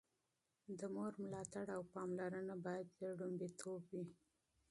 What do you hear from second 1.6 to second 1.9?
او